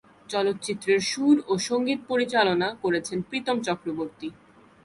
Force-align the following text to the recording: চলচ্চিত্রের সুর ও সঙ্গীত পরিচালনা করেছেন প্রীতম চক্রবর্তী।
চলচ্চিত্রের 0.29 0.99
সুর 1.01 1.35
ও 1.47 1.53
সঙ্গীত 1.67 1.99
পরিচালনা 2.09 2.67
করেছেন 2.83 3.17
প্রীতম 3.29 3.57
চক্রবর্তী। 3.67 4.27